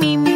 [0.00, 0.35] me, me,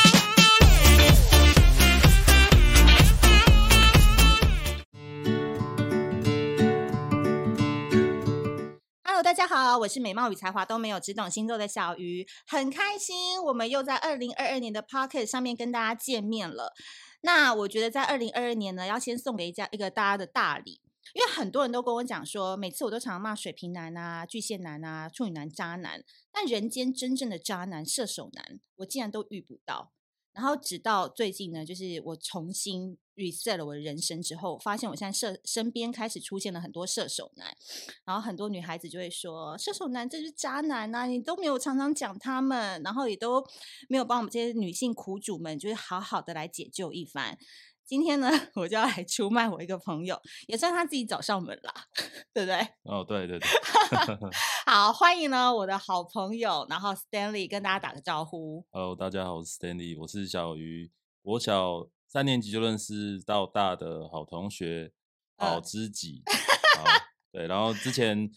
[9.31, 16.73] 大家好，我是美貌与才华都没有，只懂星座的小鱼，很开心，我们又在二零二二年的 Podcast 上面跟大家见面了。
[17.21, 20.81] 那我觉得在二零二二年呢，要先送给一家一个大家的大礼，
[21.13, 29.93] 因为很多人都跟我讲说，每次我都常常骂水瓶男啊、巨蟹男啊、处女男渣男，但人间真正的渣男射手男，我竟然都遇不到。
[30.33, 37.55] 然后直到最近呢，就是我重新 reset 了我的人生之后，发现我现在射身边开始出现了很多射手男，
[38.03, 43.45] 然后很多女孩子就会说射手男这是渣男呐、啊，你都没有常常讲他们，然后也都
[43.87, 47.37] 没有帮我们这些女性苦主们，就是好好的来解救一番。
[47.83, 51.73] 今天呢，我就要来出卖我一个朋友，也算他自己找上门啦，
[52.33, 52.57] 对不对？
[52.83, 53.49] 哦，对对对。
[54.65, 58.65] 好，欢迎呢我的好朋友，然后 Stanley 跟大家打个招呼。
[58.71, 60.89] Hello，大家好，我是 Stanley，我是小鱼，
[61.21, 64.91] 我小三年级就认识到大的好同学，
[65.37, 66.21] 好知己。
[66.77, 66.83] 好，
[67.31, 68.29] 对，然后之前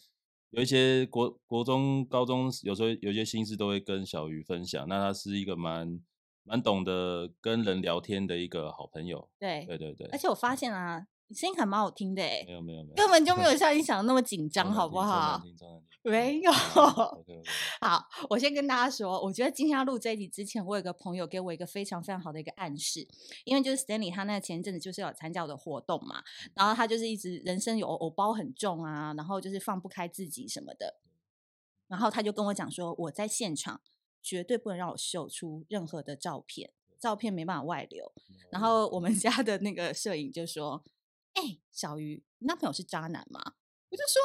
[0.50, 6.00] 有一些国国中、高中，有时候有些心事都会跟小鱼分享，那他是一个蛮。
[6.46, 15.42] 蛮懂得跟人聊天的一个好朋友，对对对对，而且我发现啊，你声音还蛮好听的诶，没有没有没有，根本就没有像你 想的那么紧张，好不好？
[16.02, 16.52] 没有。
[17.80, 23.08] 好，我先跟大家说，我觉得今天要录这一集之前，我有个朋友给我一个非常非常好的一个暗示，
[23.44, 26.22] 因为就是 Stanley 他那前一阵子就是有参加我的活动嘛，
[26.54, 30.96] 然后他就是一直人生有偶包很重啊，然后就是放不开自己什么的，
[31.88, 33.80] 然后他就跟我讲说，我在现场。
[34.26, 38.10] 绝对不能让我秀出任何的照片，照片没办法外流。
[38.50, 40.82] 然后我们家的那个摄影就说
[41.34, 43.40] ：“哎、欸，小鱼，你男朋友是渣男吗？”
[43.90, 44.20] 我就说：“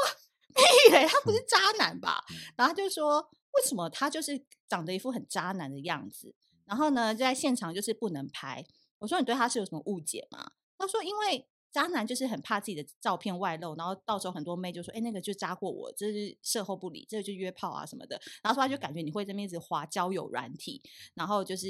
[0.56, 2.24] 屁嘞， 他不是渣男吧？”
[2.58, 6.34] 然后他就说：“为什么他就是长得一副很渣男的样子？”
[6.66, 8.66] 然后呢，就在现场就是不能拍。
[9.00, 20.82] 我说：“你对他是有什么误解吗？”他说：“因为。”渣男就是很怕自己的照片外露，然后到时候很多妹就说：“哎、欸，那个就渣过我，这是售后不理，这个就约炮啊什么的。”然后说他就感觉你会这边一直滑交友软体，
[21.14, 21.68] 然后就是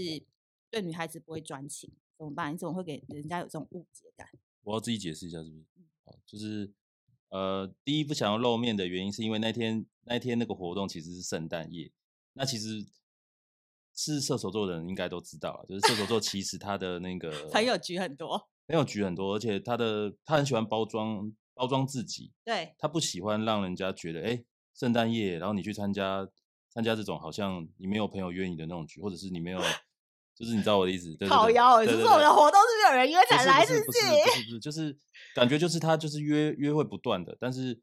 [0.71, 2.53] 对女孩子不会专情，怎么办？
[2.53, 4.25] 你怎么会给人家有这种误解感？
[4.63, 5.65] 我要自己解释一下，是不是？
[6.05, 6.71] 好，就是
[7.29, 11.91] 呃，第一不想要露面的原因，是因为那天那天那个活动其实是圣诞夜，
[12.33, 12.85] 那其实
[13.93, 18.49] 是射手座的人应该都知道了，就是射手座其实他的那个 朋友局很多。
[18.67, 24.43] 没有局很多，而且他的他很喜欢包装包装自己，对，他不喜欢让人家觉得，哎，
[24.75, 26.29] 圣诞夜，然后你去参加
[26.69, 29.59] 参加这种好像你没有朋友约你的那种局，或者是你没有，
[30.39, 33.99] 就是你知道我的意思，对对对，就是我们的活动是没有人约才来，是不是？
[34.45, 34.97] 不是就是
[35.35, 37.79] 感觉就是他就是约约会不断的，但是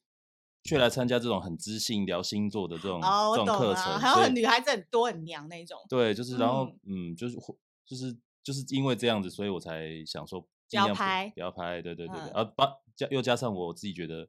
[0.64, 7.36] 却来参加这种很知性聊星座的这种、哦、这种课程，还有很女孩子很多很娘那种，对，就是然后嗯，嗯，就是
[7.84, 10.46] 就是就是因为这样子，所以我才想说。
[10.68, 12.66] 不要拍，不要拍，对对对对，啊，把
[12.96, 14.26] 加又加上我自己觉得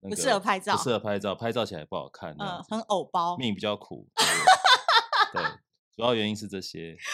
[0.00, 4.08] 不适合拍照，不适合拍照，拍照起来不好看，嗯，很偶包，命比较苦，
[5.32, 5.40] 对，
[5.96, 6.94] 主要原因是这些。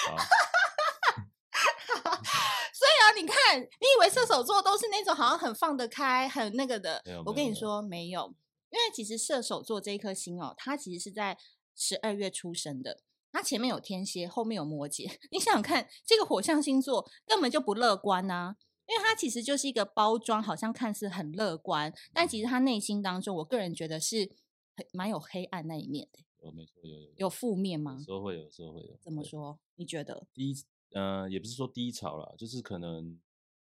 [2.74, 7.02] 所以啊，你看，你以为射手座都是那种好像很放得开、很那个的？
[7.24, 8.34] 我跟你说，没有，
[8.70, 11.38] 因为其实射手座这一颗星哦，它其实是在
[11.76, 13.00] 十二月出生的。
[13.30, 15.10] 它前面有天蝎，后面有摩羯。
[15.30, 18.56] 你想想看，这个火象星座根本就不乐观啊！
[18.86, 24.32] 因为它其实就是一个包装，好像看似很乐观，但其实他内心当中，我个人觉得是
[24.76, 26.18] 很蛮有黑暗那一面的。
[26.42, 27.96] 有没错，有有有负面吗？
[27.98, 28.98] 有时候会有，有时候会有。
[29.00, 29.58] 怎么说？
[29.76, 30.26] 你觉得？
[30.32, 30.54] 低，
[30.92, 33.18] 呃，也不是说低潮啦，就是可能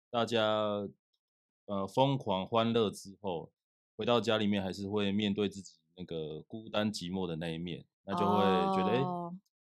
[0.09, 0.87] 大家
[1.65, 3.51] 呃疯狂欢乐之后，
[3.95, 7.85] 回到家里面还是会面对自己那个孤单寂寞的那一面。
[8.07, 8.43] 那就会
[8.77, 9.33] 觉得，哎、oh.，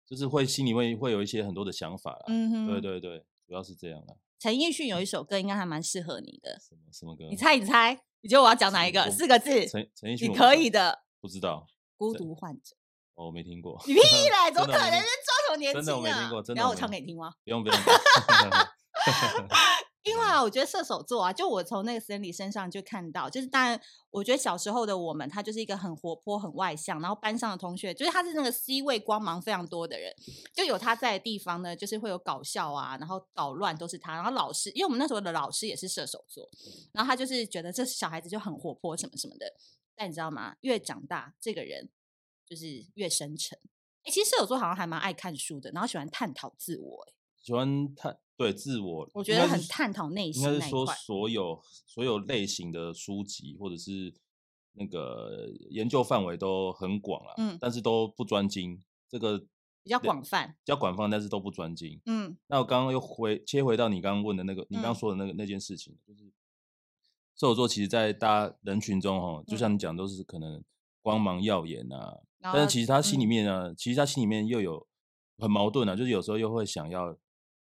[0.06, 2.26] 就是会心里会会有一些很多的想法啦。
[2.28, 4.16] 嗯哼，对对对，主要是这样啦。
[4.38, 6.60] 陈奕迅有一首歌，应该还蛮适合你的。
[6.60, 7.26] 什么什么歌？
[7.30, 9.10] 你猜，你猜，你觉得我要讲哪一个？
[9.10, 9.66] 四个字。
[9.68, 11.04] 陈陈奕迅，你可以的。
[11.20, 11.66] 不知道。
[11.96, 12.76] 孤独患者。
[13.18, 13.82] 哦，我没听过。
[13.88, 14.52] 你屁嘞！
[14.54, 14.92] 怎么可能？
[14.92, 15.84] 装什么年轻啊？
[15.84, 16.42] 真的我没听过。
[16.44, 16.60] 真的。
[16.60, 17.34] 然后我唱给你听吗？
[17.44, 17.78] 不用不用。
[20.04, 23.82] 因为啊，我觉得射手座啊，就我从那个 Stanley 身上就看到，就是当然，
[24.12, 30.14] 我觉得小时候的我们，他就是一个很活泼、很外向，然后班上的同学，就是他是那个 C 位光芒非常多的人，
[30.54, 36.48] 就有他在的地方呢，就是会有搞笑啊，然后捣乱都是他，然后老师，因为我们那时候的老师也是射手座，
[36.94, 39.52] 然后他就是觉得这小孩子就很活泼什么什么的，
[39.96, 40.56] 但你知道吗？
[40.62, 41.90] 越长大，这个人
[42.48, 43.60] 就是越深沉。
[44.04, 48.18] 哎，其实射手座好像还蛮爱看书的，然后喜欢探讨自我，哎，喜欢探。
[48.38, 50.44] 对自我，我觉得很探讨内心。
[50.44, 54.14] 应该是说，所有所有类型的书籍或者是
[54.74, 58.80] 那个研究范围都很广了，嗯，但是都不专精。
[59.10, 59.40] 这个
[59.82, 62.00] 比较广泛，比较广泛，但是都不专精。
[62.06, 66.26] 嗯，那我刚刚又回切回到你刚刚问的那个，你刚刚说的那个、嗯、那件事情，就是
[67.34, 70.64] 射手座其实，在大家人群中，哈，就像你讲，都是可能
[71.02, 74.88] 光芒耀眼啊，嗯、但是其实他心里面呢，嗯、其实他心里面又有
[75.38, 77.18] 很矛盾啊，就是有时候又会想要。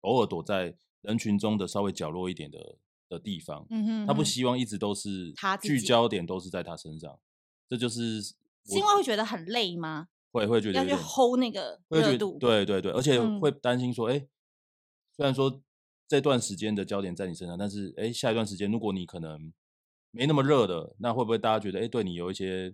[0.04, 2.78] 偶尔躲在人群中的稍微角落一点的
[3.10, 7.20] 的地方，嗯哼，他不希望一直都是聚焦点都是在他身上，
[7.68, 8.34] 这就是是
[8.68, 10.08] 因为会觉得很累吗？
[10.32, 14.30] 会会觉得要去 hold 那个热度，对对对，而且会担心说，哎、嗯，
[15.18, 15.62] 虽然说
[16.08, 19.52] 这段时间的焦点在你身上，但是哎，下一段时间如果你可能
[20.12, 22.74] 没那么热的，那会不会大家觉得哎，对你有一些，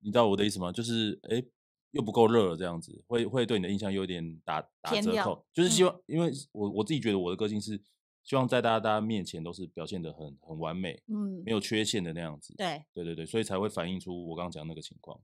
[0.00, 0.72] 你知道我的意思吗？
[0.72, 1.44] 就是哎。
[1.92, 5.42] 又不够热了，这样子会会对你的印象有点打打折扣。
[5.54, 7.82] 就是希望，嗯、因为我我自己觉得我的个性是
[8.22, 12.54] 希望在大家大家面前都是表现的很很完美，嗯，没有缺陷的那样子。
[12.58, 15.18] 对对对对，所以才会反映出我刚刚讲那个情况。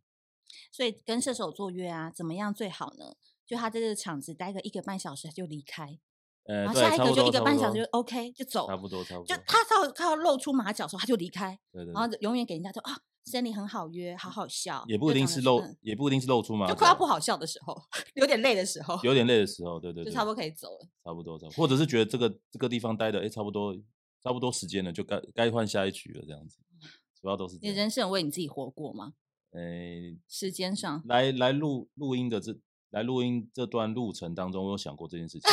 [0.72, 3.14] 所以跟射手座约啊，怎么样最好呢？
[3.46, 5.98] 就他在这个场子待个一个半小时他就离开，
[6.44, 9.36] 呃，然后下一个就一个半小时就 OK 就走，差不多差不多。
[9.36, 12.96] 就他到他要露出马脚的时候他就离开，对对，对，然后永远给人家说啊。
[13.24, 17.74] 森林很好约，好好笑，也不一定是露，也不一定是露出嘛，就快要不好笑的时候，
[18.14, 23.74] 有点累的时候，有点累的时候，对对，对，就差不多可以走了，差不多，差不多，或者是觉得这个这个地方待的，哎，差不多，
[24.22, 26.58] 差不多时间了，就该该换下一局了，这样子，
[27.20, 27.58] 主要都是。
[27.62, 29.14] 你人生有为你自己活过吗？
[29.52, 32.58] 哎，时间上来来录录音的这
[32.90, 35.50] 来录音这段路程当中，我有想过这件事情。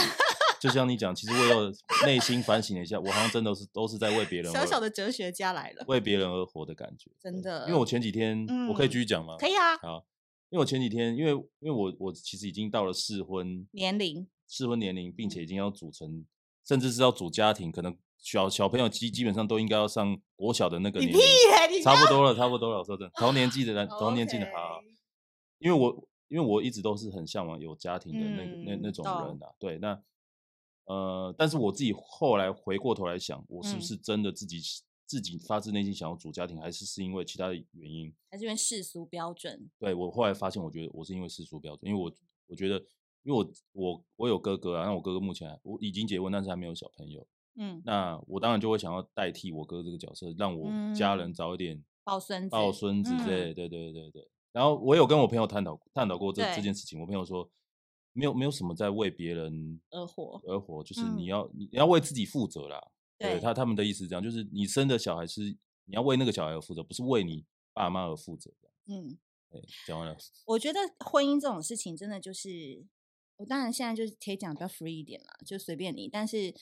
[0.61, 1.73] 就像你讲，其实我有
[2.05, 4.51] 内心反省了一下，我好像真的是都是在为别人。
[4.53, 7.65] 小小的哲学家来了，为别人而活的感觉，真的。
[7.67, 9.35] 因为我前几天，嗯、我可以继续讲吗？
[9.39, 9.75] 可以啊。
[9.79, 10.05] 好，
[10.51, 16.23] 因为我前几天，因为因为我我其实已经到了适婚年龄，适婚年龄，并且已经要组成，
[16.63, 22.77] 甚至是要组家庭，可能小小朋友基基本上都应该要上国小的那个年龄，差不多了，差不多了。
[22.77, 24.79] 我说真的，同年纪的人，同年纪的好。
[25.57, 29.99] 因为我因为我一直都是很向往有家庭的那个、嗯、那那种人啊，对那。
[30.91, 38.13] 呃，但是我自己后来回过头来想，我是不是真的自己、嗯、自己发自内心想要组家庭，还是是因为其他的原因？
[38.29, 39.71] 还是因为世俗标准？
[39.79, 42.11] 对，我后来发现，我觉得我是因为世俗标准，因为我
[42.47, 42.75] 我觉得，
[43.23, 47.25] 因为我我我有哥哥啊，那我哥哥目前我已经结婚，但是还没有小朋友。
[47.55, 53.53] 嗯，那我当然就会想要代替我哥这个角色，让我家人早一点抱孙子、抱孙子之类。
[53.53, 54.27] 对对对对对。
[54.51, 57.49] 然后我有跟我朋友探讨探讨过这这件事情，我朋友说。
[58.13, 62.91] 没有没有什么在为别人而活，而活就是你要、嗯、你要为自己负责啦。
[63.17, 65.41] 对，对他他们的意思是这样，就是你生的小孩是
[65.85, 68.51] 你要为那个小孩而负责，不是为你爸妈而负责。
[68.87, 69.17] 嗯，
[69.49, 70.17] 对，讲完了。
[70.45, 72.83] 我觉得婚姻这种事情真的就是，
[73.37, 76.09] 我当然现在就是可以讲比较 free 一点啦，就随便你。
[76.09, 76.53] 但是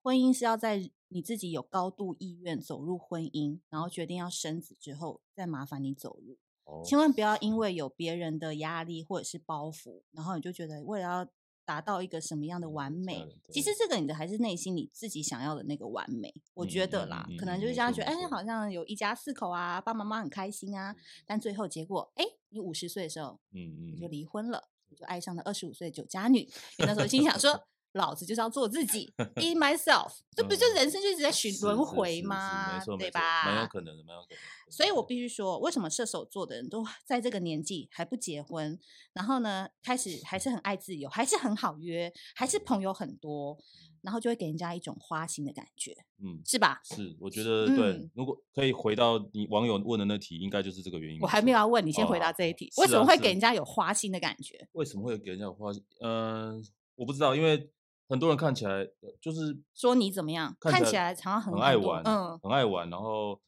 [0.00, 6.38] 婚姻是要在你自己有高度意愿走入婚姻，然后决定要生子之后，再麻烦你走入。
[6.84, 11.28] 千万不要因为有别人的压力或者是包袱，然后你就觉得为了要
[11.64, 16.34] 达到一个什么样的完美，其实这个你的还是内心你自己想要的那个完美。
[16.54, 20.94] 我觉得啦，可能就是这样觉得，哎，好像有一家四口啊，爸爸妈妈很开心啊，
[21.26, 26.48] 但最后结果，哎，你五十岁的时候，嗯嗯，你就离婚了，你就爱上了二十五岁的酒家女，
[26.78, 27.66] 那时候心想说。
[27.94, 32.78] 老子就是要做自己， be myself，这不就人生就一直在循轮回吗？
[32.98, 33.44] 对吧？
[33.46, 34.36] 蛮有可能的，蛮有可能的。
[34.68, 38.78] 所以我必须说，为什么射手座的人都在这个年纪还不结婚，
[39.12, 43.56] 然后呢，开始还是很爱自由，还是很好约，还是朋友很多，
[44.00, 46.80] 然后就会给人家一种花心的感觉，嗯，是吧？
[46.82, 48.10] 是，我觉得对。
[48.14, 51.20] 如果可以回到你网友问的那题，应该就是这个原因。
[51.20, 54.66] 我还没有要问你，先回答这一题，为什么会给人家有花心的感觉？
[54.72, 55.84] 为什么会给人家有花心？
[56.00, 56.60] 嗯，
[56.96, 57.70] 我不知道，因为。
[58.08, 58.86] 很多人看起来
[59.20, 60.56] 就是说你怎么样？
[60.60, 62.88] 看起来常常很很爱玩，嗯，很爱玩。
[62.90, 63.40] 然后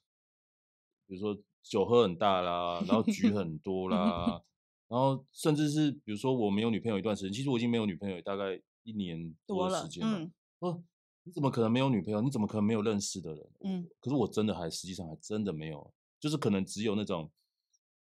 [1.07, 4.43] 比如说酒喝很大啦，然后局 很多啦，
[4.89, 10.31] 然后甚至是比如说我没有女朋友一段时间，其实我已经没有女朋友大概一年多的时间了。
[10.61, 10.83] 哦，
[11.25, 12.21] 你怎么可能没有女朋友？
[12.23, 13.51] 你怎么可能没有认识的人？
[13.61, 17.31] 嗯，可是我真的还实际上还真的没有，就是可能只有那种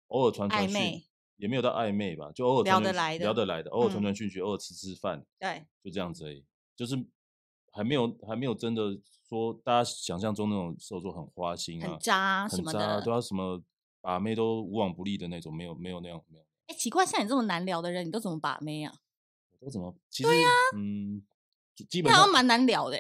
[0.07, 1.01] 偶尔传传讯。
[1.37, 6.43] 也没有到暧昧吧，就偶尔聊得来的，聊得来的，偶尔传传讯息，偶尔吃吃饭，对，就这样子而已，
[6.75, 6.95] 就是
[7.71, 13.61] 还没有还没有真的说大家想象中那种射手座很花心啊，很渣很渣，什么的，都要什么
[14.01, 16.45] 把妹都无往不利的那种，没有没有那样没有。
[16.67, 18.93] 哎，奇怪，像你这么难聊的人，你都怎么把妹啊？
[19.59, 19.95] 我都怎么？
[20.09, 21.23] 其实对呀、啊，嗯，
[21.89, 22.97] 基本上蛮难聊的。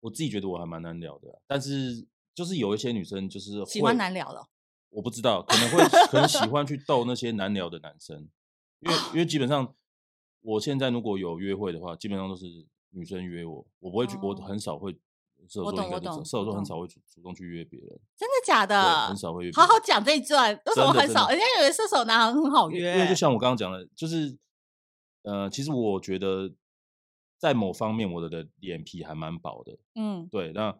[0.00, 4.48] 我自己觉得我还蛮难聊的，但是就是有一些女生就是喜欢难聊的。
[4.90, 8.28] 我不知道，可能会可能喜欢去逗那些难聊的男生，
[8.80, 9.72] 因为因为基本上
[10.40, 12.44] 我现在如果有约会的话，基本上都是
[12.90, 14.92] 女生约我，我不会去，我很少会
[15.48, 19.06] 射手座应该射手座很少会主主动去约别人，真的假的？
[19.06, 19.52] 很少会约。
[19.52, 21.28] 好好讲这一段，为什么很少？
[21.28, 24.36] 人家以为射手男很好约，因为就像我刚刚讲的，就是
[25.22, 26.52] 呃，其实我觉得
[27.38, 30.50] 在某方面我的的脸皮还蛮薄的，嗯，对。
[30.52, 30.76] 那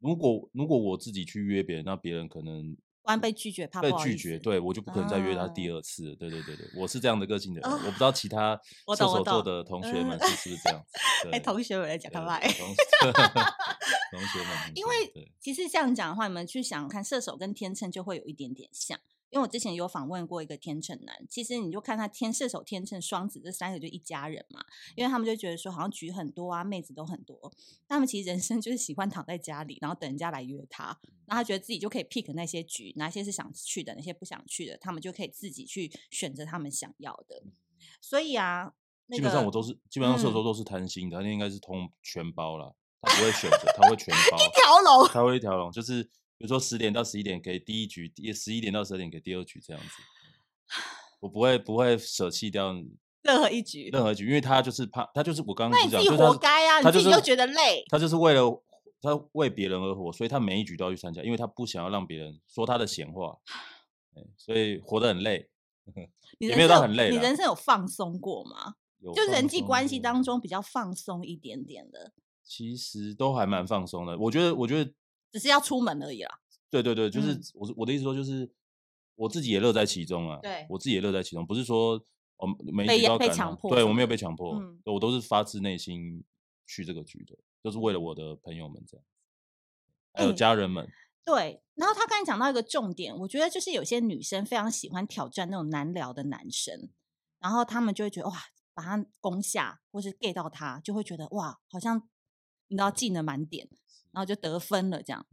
[0.00, 2.76] 如果如果我自己去约别人，那别人可能。
[3.16, 6.14] 被拒绝，怕被拒绝，对我就不可能再约他第二次。
[6.16, 7.70] 对对对对，我是这样的个性的人。
[7.70, 8.60] 我不知道其他
[8.96, 10.82] 射手座的同学们是不是这样
[11.22, 11.28] 子？
[11.32, 12.40] 哎，同学们来讲拜拜。
[12.48, 18.98] 同学们，因为其实这样讲的话，你们去想看射手跟天秤就会有一点点像。
[19.30, 24.64] 因为我之前有访问过一个天秤男，其实你就看他天射手、天秤、双子这三个就一家人嘛，
[24.96, 27.52] 因为他们就觉得说好像局很多啊，妹子都很多，
[27.86, 37.42] 他们其实人生就是喜欢躺在家里，然后等人家来约他，然后他觉得自己就可以 pick 那些局，哪些是想去的，哪些不想去的，他们就可以自己去选择他们想要的。
[38.00, 38.72] 所以啊，
[39.08, 46.08] 那个、基本上我都是基本上射手都是贪心的，他、嗯、应该是通全包了，他不会选择，他会 全包一条龙，他会一条龙，就是。
[46.38, 49.88] 比如说十点到十一点给第一局，也十一点到十二点给第二局这样子，
[51.18, 52.72] 我不会不会舍弃掉
[53.22, 58.62] 任何一局，任何一局，因为他就是怕，他就是我刚刚讲，那你自己活该啊，他就是、你自己又觉得累，他就是为了
[59.02, 63.36] 他为别人而活，所以他每一局都要去参加，因为他不想要让别人说他的闲话，
[64.38, 65.50] 所以活得很累，
[66.38, 67.10] 也没有到很累。
[67.10, 68.76] 你人生有放松过吗？
[69.12, 72.12] 就人际关系当中比较放松一点点的，
[72.44, 74.92] 其实都还蛮放松的，我觉得，我觉得。
[75.32, 76.40] 只是要出门而已啦。
[76.70, 78.50] 对对对，就是我、嗯、我的意思说，就是
[79.14, 80.38] 我自己也乐在其中啊。
[80.42, 82.02] 对，我自己也乐在其中，不是说
[82.36, 86.22] 我没被被强迫，对我没有被强迫，嗯、我都是发自内心
[86.66, 89.04] 去这个局的，都、就是为了我的朋友们这样，
[90.12, 90.84] 还有家人们。
[90.84, 90.92] 嗯、
[91.24, 96.90] 对，然后他刚才讲到一个重点，我觉得就是有些女生非常喜欢挑战那种难聊的男生，
[97.38, 98.36] 然后他们就会觉得哇，
[98.74, 102.08] 把他攻下或是 get 到他，就会觉得哇，好像
[102.68, 103.68] 你知道技能满点。
[104.18, 105.24] 然后就得分了，这样。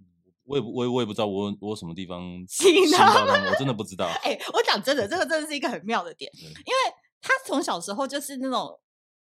[0.44, 4.06] 我也不，我也我也不知道我我什么地方吸到他们，我真的不知道。
[4.24, 8.80] 哎、欸，我讲真的，这个真的是一个很妙的点，因为他从小时候就是那种，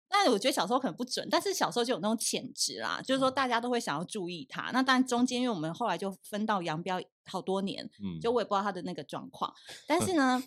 [0.08, 4.72] 但我觉得小时候可能不准，但是小时候就有那种潜质啦，就是说大家都会想要注意他。
[4.72, 9.52] 那当然中间，因为我们后来就分道扬镳好多年，嗯，就我也不知道他的那个状况，
[9.86, 10.42] 但是 呢。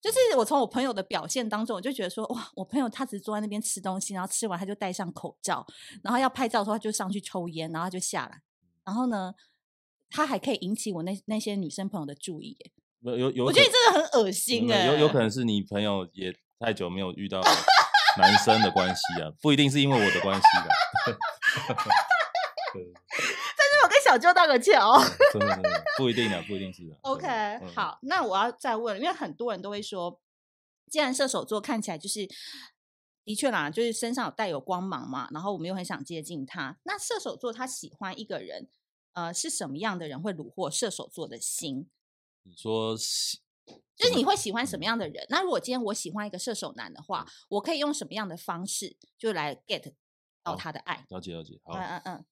[0.00, 5.66] 就是我从我朋友的表现当中，我就觉得说，哇，我朋友他只是坐在那边吃东西，然后吃完他就戴上口罩，
[6.04, 8.40] 然后要拍照的时候他就上去抽烟，然后他就下来，
[8.88, 9.34] 然后呢，
[10.08, 12.56] 他还可以引起我那那些女生朋友的注意，
[13.00, 17.38] 有有有，我觉得你真的很恶心哎，有有可能是你朋友也太久没有遇到
[18.16, 20.70] 男生的关系啊，不一定是因为我的关系的。
[24.08, 24.98] 小舅道个歉哦，
[25.34, 26.96] 真的不一定的，不一定是的。
[27.02, 27.26] OK，
[27.74, 30.18] 好，那我要再问，因为很多人都会说，
[30.90, 32.26] 既然射手座看起来就是
[33.22, 38.70] 的确啦，就是身上有带有光芒嘛，然后我们又很想接近他，那射手座他喜欢一个人，
[39.18, 41.90] 呃，是什么样的人会虏获射手座的心？
[42.44, 42.96] 你说，
[43.96, 45.26] 就是你会喜欢什么样的人？
[45.28, 49.92] 那如果今天我喜欢一个射手男的话，我可以用什么样的方式就来 get
[50.44, 51.04] 到他的爱？
[51.08, 51.58] 了解，了解。
[51.64, 52.24] 好，嗯嗯嗯，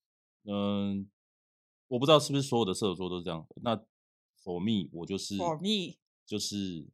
[0.45, 1.11] 嗯。
[1.88, 3.45] 我不知道是不是所有的射手座都是这样。
[3.62, 3.76] 那
[4.43, 6.87] for me，我就是 for me，就是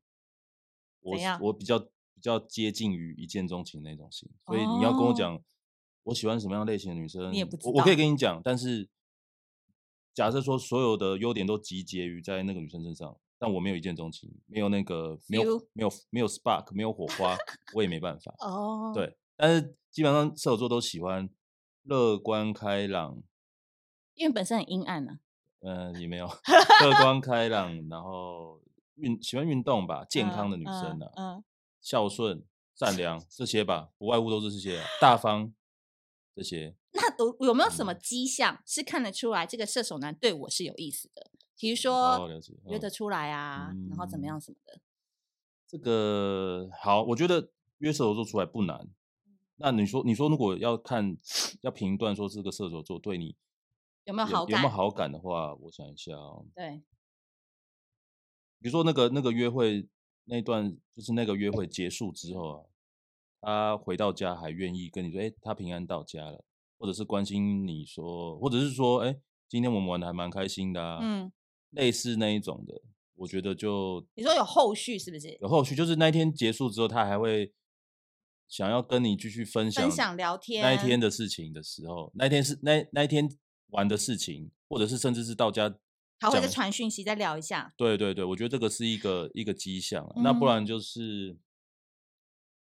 [1.00, 4.28] 我我比较比较接近于一见钟情那种型。
[4.46, 5.42] 所以你要跟我讲
[6.02, 7.70] 我喜欢什么样类型的女生，你也不知道。
[7.72, 8.86] 我，我可以跟你讲，但是
[10.14, 17.36] 假设说所有的优点都集结于在那个女生身上，但我没有一见钟情，没有那个没有没有没有 spark，没有火花，
[17.74, 18.34] 我也没办法。
[18.40, 21.28] 哦，对，但是基本上射手座都喜欢
[21.84, 23.22] 乐观开朗。
[24.14, 25.18] 因为本身很阴暗呢、啊，
[25.62, 26.26] 嗯、呃，也没有
[26.84, 28.60] 乐观开朗，然后
[28.96, 31.44] 运喜欢运动吧，健康的女生呢、啊，嗯，嗯
[31.80, 35.52] 孝顺、善良这些吧，不外乎都是这些、啊，大方
[36.36, 36.76] 这些。
[37.02, 41.30] 那有有没有什么迹象是看得出来这个射手男对我是有意思的？
[41.58, 42.28] 比如说
[42.70, 44.80] 约得出来啊，嗯、然后怎么样什么的？
[45.68, 48.88] 这个好，我觉得约射手座出来不难。
[49.56, 51.16] 那你说，你说如果要看
[51.60, 53.36] 要评断说这个射手座对你。
[54.04, 54.50] 有没有好感？
[54.50, 56.44] 有没有好感的话，我想一下哦。
[56.56, 56.82] 对，
[58.58, 59.88] 比如说那个那个约会
[60.24, 62.68] 那段，就是那个约会结束之后
[63.38, 66.44] 啊，他回到家还愿意跟你说：“哎，他平安到家了。”
[66.82, 69.16] 或者是关心你说，或者是说，哎，
[69.48, 71.30] 今天我们玩的还蛮开心的啊，嗯，
[71.70, 72.74] 类似那一种的，
[73.14, 75.38] 我觉得就你说有后续是不是？
[75.40, 77.52] 有后续，就是那一天结束之后，他还会
[78.48, 83.30] 想要跟你继续分享分享聊天那一天的事情的时候，那一天是那那一天
[83.68, 85.72] 玩的事情，或者是甚至是到家。
[86.18, 87.72] 他会再传讯息，再聊一下。
[87.76, 90.04] 对对对，我觉得这个是一个一个迹象。
[90.16, 91.36] 嗯、那不然就是，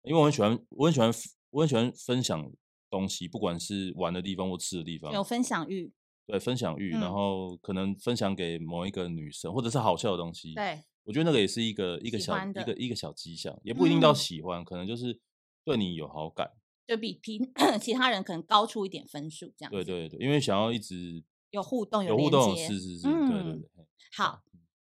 [0.02, 1.10] 因为我很喜欢，我很喜欢，
[1.48, 2.52] 我很喜欢分享
[2.92, 5.92] 东西，不管是玩的地方或吃的地方，有分享欲。
[6.26, 10.54] 对，分享欲，嗯、然后可能分享给某一个女生，或者是好笑的东西。
[10.54, 15.20] 对，我觉得那个也是一个一个小一个一个小迹象，也不一定到喜欢，嗯、可能就是
[15.64, 16.52] 对你有好感，
[16.86, 19.72] 就比平其他人可能高出一点分数这样。
[19.72, 21.24] 对对对，因为想要一直。
[21.52, 23.86] 有互动，有互动，是是是，嗯、对对对。
[24.16, 24.42] 好，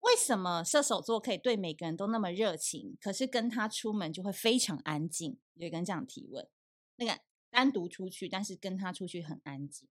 [0.02, 5.40] 为什么射手座可以对每个人都那么热情，可是跟他出门就会非常安静？
[5.54, 6.46] 有一个人这样提问，
[6.98, 7.18] 那个
[7.60, 9.90] 单独出去，但是跟他出去很安静。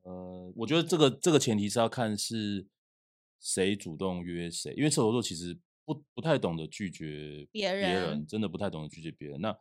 [0.00, 2.66] 呃，我觉得这个这个前提是要看是
[3.38, 9.38] 谁主动约谁，因为射手座其实不不太懂得拒绝别人，别人真的不太懂得拒绝别人。
[9.42, 9.54] 那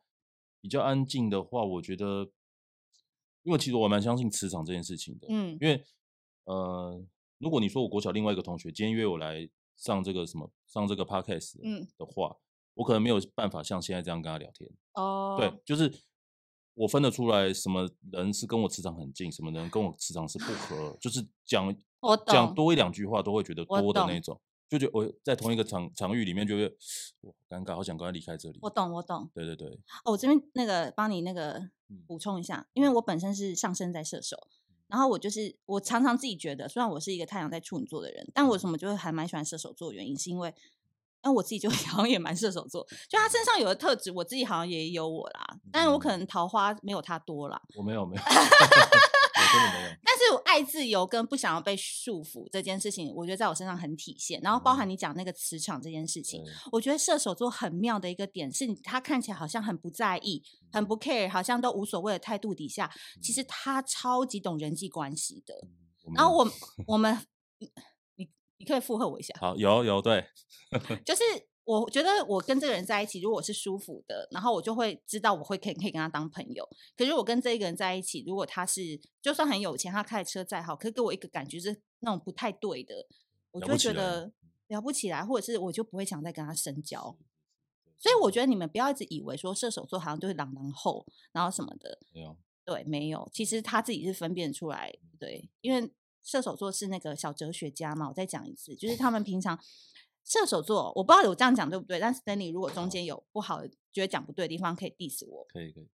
[0.62, 2.32] 比较安静的话，我觉得，
[3.44, 5.84] 因为其实我蛮相信磁场这件事情的，嗯，因为。
[6.46, 7.04] 呃，
[7.40, 11.60] 如果你说我国小另外一个同学今天约我来上这个什么上这个 podcast
[11.98, 12.40] 的话，嗯、
[12.76, 14.70] 我可能没有办法像现在这样跟他聊天。
[14.94, 15.92] 哦，对，就是
[16.76, 24.40] 我分得出来什么人是跟我磁场很近，什么人跟我磁场是不合，就是讲 我讲多一两句话都会觉得多的那种，
[24.70, 26.78] 就觉得我在同一个场场域里面就会
[27.22, 28.60] 我尴尬，好想赶快离开这里。
[28.62, 29.30] 我懂，我懂。
[29.34, 29.68] 对对对。
[30.04, 31.70] 哦，我这边那个帮你那个
[32.06, 34.38] 补充一下，因为我本身是上升在射手。
[34.88, 40.54] 然后我就是，我常常自己觉得，虽然我是一个太阳在处女座的人，但我什么就会还蛮喜欢射手座的原因，是因为，
[41.26, 47.60] 那我自己就 好像也蛮射手座，就他身上有的特质，我自己好像也有我啦，但是我可能桃花没有他多啦。
[47.76, 48.22] 我没有，没有。
[48.22, 54.40] 我真的没有 但是我爱自由跟不想要被束缚这件事情，我觉得在我身上很体现。
[54.42, 62.90] 然后包含你讲那个磁场这件事情，嗯、我觉得射手座很妙的一个点是，他看起来好像很不在意、很不 care，好像都无所谓的态度底下，
[63.22, 65.56] 其实他超级懂人际关系的。
[66.08, 66.48] 嗯、然后我
[66.88, 67.18] 我们，
[68.66, 69.34] 可以附和我一下。
[69.40, 70.26] 好，有有对，
[71.06, 71.22] 就是。
[71.68, 76.64] 我觉得我跟这个人在一起，如果我是舒服的，然后我就会知道我会可以可以跟他当朋友。
[76.96, 83.08] 可是我跟这一个人在一起，如果他是就算很有钱，他开的车再好，可是给我一个感觉是那种不太对的，
[83.50, 84.32] 我就会觉得
[84.68, 87.18] 聊不起来，或者是我就不会想再跟他深交。
[87.98, 95.92] 所以我觉得你们不要一直以为说射手座好像就是狼狼后，然后什么的，没有，对，没有，其实他自己是分辨出来，对，因为
[96.26, 98.10] 射手座是那个小哲学家嘛。
[98.10, 99.58] 我再讲一次，就是他们平常。
[100.28, 105.46] 射手座，我不知道我这样讲对不对，但是 Stanley 如果中间有不好的，觉得讲不对的地方，可以 diss 我。
[105.48, 105.88] 可以可以。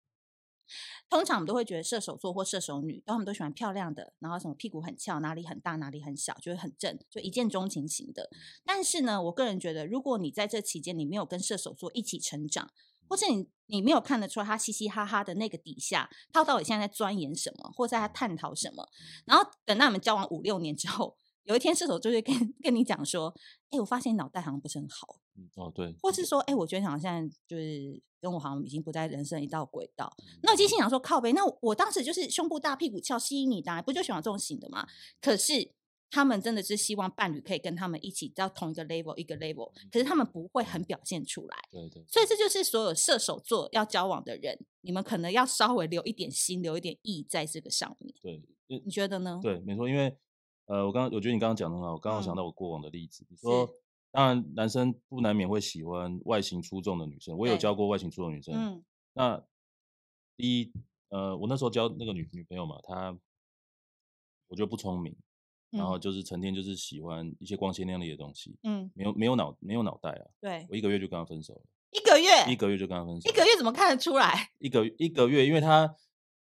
[1.09, 8.29] 通常我们都会觉得射手座或射手女，他们都喜欢漂亮的，然后什么屁股很翘，哪里很大，哪里很小，就会很正，就一见钟情型的。
[8.63, 12.69] 但是呢，我个人觉得，如果你在这期间你没有跟射手座一起成长，
[13.10, 18.88] 或者你你没有看得出来他嘻嘻哈哈的那个底下，他到底现在在钻研什么，或者在他探讨什么，
[19.26, 21.17] 然后等到你们交往五六年之后。
[21.43, 23.34] 有一天，射手就会跟跟你讲说
[23.72, 25.19] ：“哎、欸，我发现你脑袋好像不是很好。”
[25.56, 25.95] 哦，对。
[26.00, 30.13] 或是说：“哎、欸，我觉得好像现在就是跟我好像已经不在人生一道轨道。
[30.19, 34.88] 嗯”那我就心想说：“靠背，那我当时就是胸部大、屁股翘，吸引你的，不就喜欢这种型的吗？”
[35.19, 35.72] 可是
[36.10, 39.72] 他们真的是希望伴侣可以跟他们一起到同一个 level，一个 level。
[39.91, 41.58] 可是他们不会很表现出来。
[41.72, 42.04] 对对。
[42.08, 48.13] 所以这就是所有射手座要交往的人，你们可能要稍微留一点心，留一点意在这个上面。
[48.22, 49.39] 对，你觉得呢？
[49.41, 50.17] 对，没错，因为。
[50.72, 53.67] 呃，我刚刚我觉得你刚刚讲的很好，我刚刚想到我过往的例子，说，
[54.12, 58.54] 当然男生不难免会喜欢外形出众的女生，我有教过外形出众女生。
[58.54, 59.43] 嗯，那
[60.38, 60.72] 第一，
[61.08, 63.17] 呃，我那时候交那个女女朋友嘛，她
[64.48, 65.17] 我觉得不聪明，
[65.71, 74.51] 然后就是成天就是喜欢一些光鲜亮丽的东西，嗯，没有没有脑没有脑袋啊，对，我一个月就跟他分手了，一个月，一个月就跟他分手，一个月怎么看得出来？
[74.58, 75.95] 一个一个月，因为他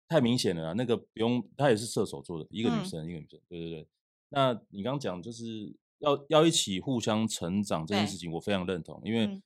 [0.07, 3.87] 太明显了啊，那个不用，他也是射手座的一个女生，嗯、一个女生，对对对。
[4.29, 9.41] 那你刚刚讲就是要要一起互相成长这件事情，我非常认同，因为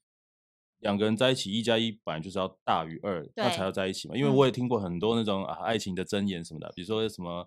[0.79, 4.15] 两个人在一起，一加一本来就是要大于二，那才要在一起嘛。
[4.15, 7.45] 因为我也听过很多那种啊爱情的箴言什么的，比如说什么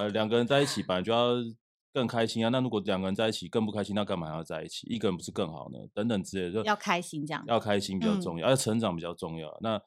[0.00, 1.34] 呃两个人在一起本来就要
[1.92, 4.86] 更开心啊，那如果两个人在一起更不开心，那干嘛还要在一起？
[4.88, 5.78] 一个人不是更好呢？
[5.92, 9.56] 等等之类的，就要开心这样，要开心比较重要，而且成长比较重要。
[9.60, 9.80] 那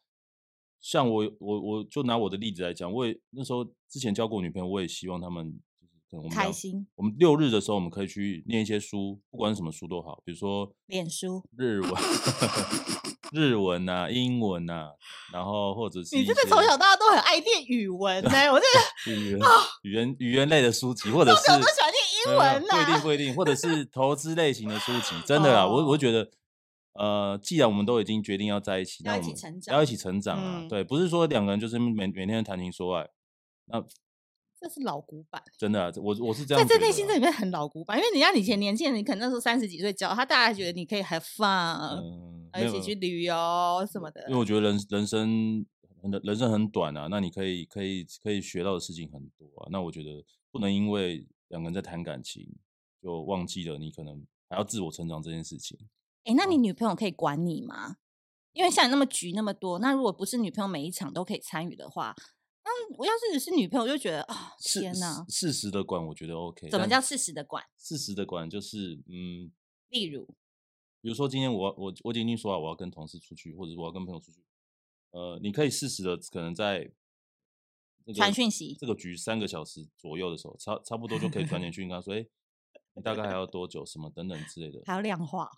[0.80, 5.60] 像我我我就拿我的例子来讲，我也那时候之前交过女朋友，我也希望他们。
[6.10, 6.86] 可能我们开心。
[6.94, 11.92] 我们六日的时候，我们可以去念一些书，不管什么书都好，比如说脸书、日文、
[13.34, 14.92] 日文啊、英文啊，
[15.34, 19.40] 然后或者是你真的从小到大都很爱念语文呢、欸，我真的 语言
[19.82, 26.30] 语言语言类的书籍， 或者是我都喜欢念英文不一定不一定，或者是 投资类型的书籍，真的啊，我我觉得。
[26.96, 29.26] 呃，既然我们都已经决定要在一起，那我们
[29.72, 30.60] 要一起成长啊！
[30.60, 33.10] 嗯、对，不是说两个人就是每每天谈情说爱，
[33.66, 33.84] 那
[34.64, 42.02] 这是老古板，真的、啊，我我是这样，在这内心这里面很老古板，因为人家以前年轻人，你可能那时候三十几岁交他，大家觉得你可以 have fun，、
[42.54, 43.36] 嗯、一起去旅游
[43.92, 44.24] 什么的。
[44.30, 45.66] 因为我觉得人人生
[46.02, 52.48] 人人生很短啊，那你可以可以可以学到的事情很多啊，那我觉得不能因为两个人在谈感情，
[53.02, 55.78] 就忘记了你可能还要自我成长这件事情。
[56.24, 57.98] 哎，那你女朋友可以管你吗？
[58.54, 62.16] 因为像你那么局那么多，那如果不是女朋友每一场都可以参与的话，
[62.66, 65.26] 那我要是是女朋友，就觉得啊、哦，天哪！
[65.30, 66.70] 适时的管，我觉得 OK。
[66.70, 67.64] 怎么叫适时的管？
[67.78, 69.52] 适时的管就是嗯，
[69.90, 70.26] 例如，
[71.02, 74.44] 比如说今天我我我已经说了我要跟同事出去，或者我要跟朋友出去，
[75.12, 76.92] 呃，你可以适时的可能在
[78.16, 82.26] 传讯息，这个局三个小时左右的时候，差差不多就可以传 点讯跟他说，哎，
[82.96, 83.86] 你大概还要多久？
[83.86, 85.50] 什么等等之类的，还要量化。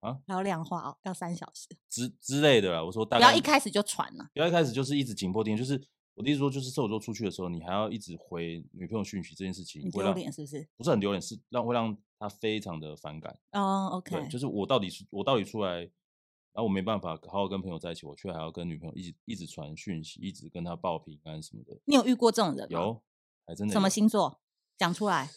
[0.00, 2.84] 啊，还要量化哦，要三小时之之类的啦。
[2.84, 5.82] 我说大概不要一开始就传了，不要一开始就是一直紧迫盯，就是
[6.14, 10.68] 我的意思说，就是射手座出去的时候，你还要一直回女朋友讯息这件事情，丢脸是不是？
[10.76, 13.38] 不是很丢脸，是让会让他非常的反感。
[13.52, 15.90] 哦、对，就是我到底是我到底出来，然
[16.56, 21.78] 后我没办法好好跟朋友在一起，我却还要跟女朋友一直一直传讯息，一直跟她报平安什么的。
[21.84, 22.80] 你有遇过这种人吗？
[22.80, 23.02] 有，
[23.46, 23.72] 还真的。
[23.72, 24.40] 什么星座？
[24.78, 25.30] 讲出来。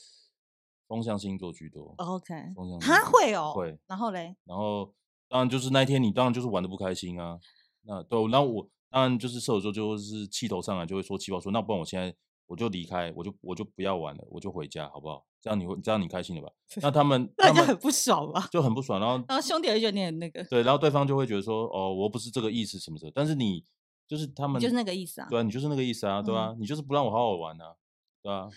[0.88, 1.94] 风象星座居多。
[1.98, 3.78] Oh, OK，风象他会哦，会。
[3.88, 4.36] 然后嘞？
[4.44, 4.94] 然后。
[5.30, 7.38] 当然，就是那一天你当然就是玩的不开心啊。
[7.82, 12.12] 那对，然后我当然就是射手座，就是气头上来就会说气话，说那不然我现在
[12.48, 15.24] 我就离开，我就我就不要玩了，我就回家，好不好？
[15.40, 16.52] 这样你会这样你开心了吧？
[16.82, 18.48] 那他们 大家很不爽吧？
[18.52, 23.64] 就很不爽，然后然后兄弟也觉得你很那个，对，然后对方就会觉得说哦，我不是这个意思什么的，但是你
[24.08, 27.76] 就是他们就是那个意思啊，对啊，你就是那个意思啊，对啊，嗯、你就是不让我好好玩啊，
[28.24, 28.50] 对啊，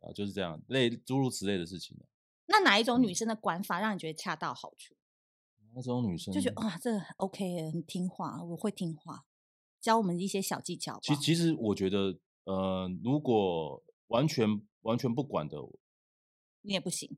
[0.00, 1.96] 啊就是这样类诸如此类的事情。
[2.48, 4.94] 那哪一种女生的管法让你觉得恰到好处？
[5.74, 9.24] 那种女生就觉得哇，这 OK，很听话，我会听话，
[9.80, 10.98] 教我们一些小技巧。
[11.02, 15.58] 其其实我觉得，呃，如果完全完全不管的，
[16.62, 17.16] 你也不行。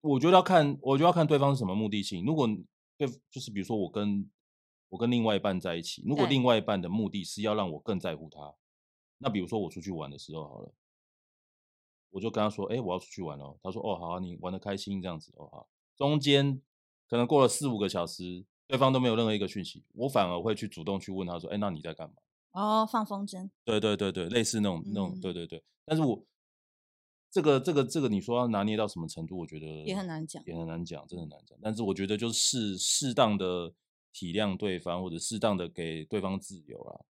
[0.00, 2.24] 我觉得要看，我觉得要看对方是什么目的性。
[2.24, 2.48] 如果
[2.96, 4.30] 对，就是比如说我跟
[4.88, 8.54] 我跟另外一半在一起，如果另外一半的目的是要让我更在乎他，
[9.18, 10.74] 那比如说我出去玩的时候好了，
[12.10, 13.58] 我就跟他说，哎，我要出去玩哦。
[13.62, 15.68] 他说，哦，好啊，你玩的开心这样子哦，好。
[15.96, 16.60] 中间。
[17.08, 22.14] 可能过了四五个小时，对方都没有任何一个讯息，我反而会去主动去问他说：“哎，那你在干嘛？”
[22.52, 23.50] 哦，放风筝。
[23.66, 25.62] 对对对对，类似那种那种，对对对。
[25.84, 26.24] 但是我
[27.30, 31.58] 这个这个这个，你说要拿捏到什么程度，我觉得也很难讲，也很难讲，真的很难讲。
[31.60, 33.74] 但是我觉得就是适当的
[34.10, 37.04] 体谅对方，或者适当的给对方自由啊，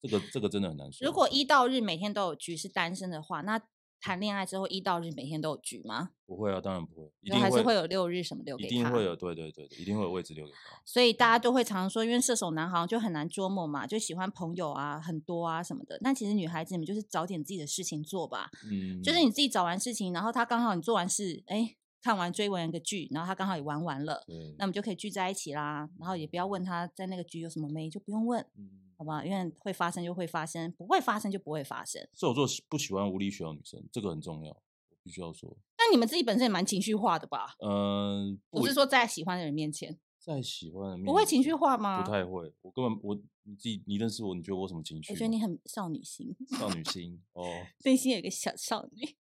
[0.00, 1.04] 这个这个真的很难说。
[1.04, 3.60] 如果一到日每天都有局是单身的话，那。
[4.00, 6.10] 谈恋爱之后一到日每天都有局吗？
[6.24, 10.80] 不会啊，当然不会，一定会还是会有六日什么留给他，一定会有，对对对，一定会有位置留给他。
[10.84, 15.98] 所以大家都会常常说，因为射手男好像就很难捉摸嘛，就喜欢朋友啊，很多啊什么的。
[16.02, 25.88] 但其实女孩子你们就是找点自己的事情做吧，嗯，就是你自己找完事情，然后他刚好你做完事，哎，看完追完一个剧，然后他刚好也玩完了，对，那我们就可以聚在一起啦。
[25.98, 28.44] 然后也不要问他在那个局有什么没，就不用问。
[28.56, 32.02] 嗯好吧，因为会发生就会发生，不会发生就不会发生。
[32.14, 35.56] 射手座不喜欢无理取闹女生，这个很重要，我必须要说。
[35.78, 37.54] 那你们自己本身也蛮情绪化的吧？
[37.60, 42.02] 嗯，不是说在喜欢的人面前，在喜欢的面前不会情绪化吗？
[42.02, 45.12] 不太会，我根本我你自己你认识我，你觉得我什么情绪？
[45.12, 47.44] 我觉得你很少女心，少女 心哦，
[47.84, 49.16] 内心有一个小少女，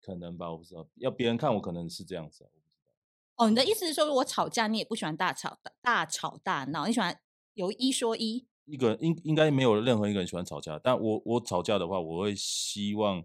[0.00, 0.88] 可能吧，我不知道。
[0.94, 3.44] 要别人看我可能是这样子，我不知道。
[3.44, 7.20] 哦，你的意思是说，如果吵架你也不喜欢大吵大大吵大闹，你喜欢
[7.54, 8.46] 有一说一？
[8.68, 13.24] 一个人应应该没有任何一个人喜欢吵架，但我我吵架的话，我会希望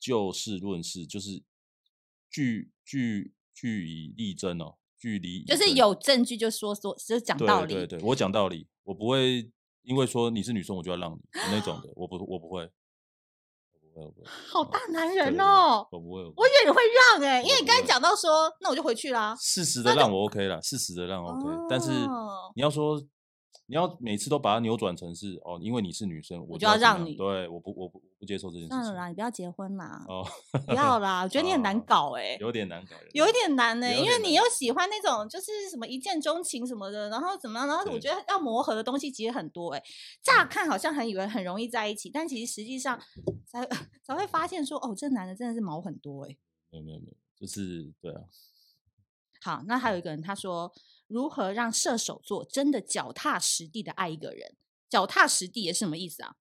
[0.00, 1.42] 就事论事，就是
[2.30, 7.74] 据据据以力争哦，据理就是有证据就说说，就是讲道理。
[7.74, 9.50] 对对对，我讲道理，我不会
[9.82, 14.26] 因为说你是女生我就要让你那种的， 我不我不会，我不会我不会。
[14.48, 16.80] 好大男人哦，我不会，我以为你会
[17.20, 19.36] 让哎，因为你刚才讲到说，那我就回去啦。
[19.38, 21.90] 适时的让我 OK 啦，适时的让 OK，但是
[22.54, 22.98] 你要说。
[23.66, 27.14] 你要每次都把它扭转成是哦，因为你是女生，我就，要让你。
[27.14, 28.76] 对，我不，我不，我不接受这件事情。
[28.76, 30.04] 算了啦，你不要结婚啦。
[30.08, 30.26] 哦，
[30.66, 39.84] 不要啦，我觉得你很难搞哎、欸，有点难搞，有一点难呢、欸，因为你又喜欢那种就是什么一见钟情什么的，然后怎么样，然后我觉得要磨合的东西其实很多哎、欸。
[40.22, 43.00] 乍看好像很以为很容易在一起，但其实实际上
[43.46, 43.66] 才
[44.02, 46.38] 才会发现说，哦，这男的真的是毛很多哎、欸。
[46.70, 48.22] 没有没有没有，就是对啊。
[49.40, 50.70] 好，那还有一个人他说。
[51.12, 54.56] 如何让射手座真的脚踏实地的爱一个人？
[54.88, 56.36] 脚踏实地也是什么意思啊？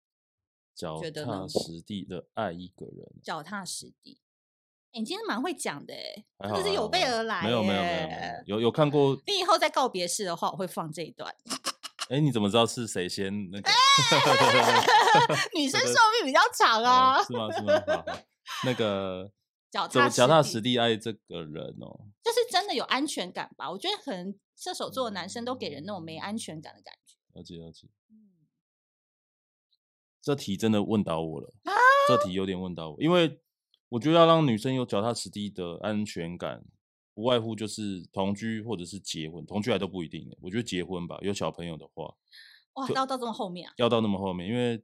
[0.75, 4.21] 脚踏实地的爱一个人，脚踏实地。
[4.93, 5.95] 欸、你今天蛮会讲的
[6.39, 7.43] 哎，真的是有备而来。
[7.43, 9.21] 没有没有没有，有有看过。
[9.27, 11.33] 你以后在告别式的话，我会放这一段。
[12.09, 13.71] 哎、欸，你怎么知道是谁先那个？
[15.55, 17.19] 女生 寿命比较长啊？
[17.19, 17.53] 哦、是吗？
[17.53, 17.85] 是吗？
[17.87, 18.05] 好好
[18.65, 19.31] 那个。
[19.71, 23.71] 脚踏脚踏实地爱这个人哦，就是真的有安全感吧？
[23.71, 27.17] 我觉得可能射手座的男生都给人那种没安全感的感觉。
[27.33, 28.33] 了解了解，嗯，
[30.21, 31.73] 这题真的问倒我了，啊、
[32.09, 33.41] 这题有点问倒我，因为
[33.91, 36.65] 我觉得要让女生有脚踏实地的安全感，
[37.15, 40.29] 不外乎就是同居或者是结婚，同居还都不一定。
[40.41, 42.13] 我觉得结婚吧，有小朋友的话，
[42.73, 43.75] 哇，要到这么后面啊？
[43.77, 44.83] 要到那么后面，因为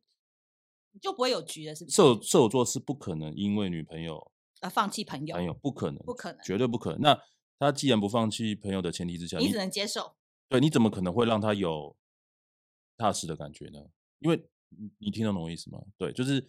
[0.93, 1.97] 你就不会有局了，是不是？
[1.97, 4.31] 射射手座是不可能因为女朋友。
[4.61, 7.01] 呃，放弃朋友，朋友不可能，不可能，绝对不可能。
[7.01, 7.19] 那
[7.59, 10.17] 他既然不放弃朋友的前提之下，你只能接受。
[10.49, 11.97] 对，你怎么可能会让他有
[12.97, 13.81] 踏实的感觉呢？
[14.21, 15.79] 因为你你听得懂我意思吗？
[15.99, 16.49] 对，就是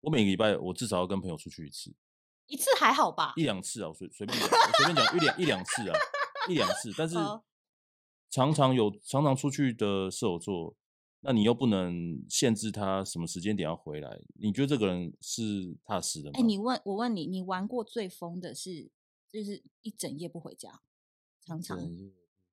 [0.00, 1.94] 我每个礼拜我至少要跟朋友出去一次，
[2.46, 3.32] 一次还好吧？
[3.36, 5.98] 一两次啊，随随便讲，随便讲一两一两次啊，
[6.48, 6.92] 一两次。
[6.96, 7.16] 但 是
[8.30, 10.74] 常常有常常出去的射手座。
[11.24, 14.20] 那你又不能限制他什么时间点要回来？
[14.34, 16.32] 你觉得这个人是踏实的吗？
[16.34, 18.90] 哎、欸，你问我问你，你玩过最疯的是
[19.30, 20.82] 就是一整夜不回家，
[21.46, 21.78] 常常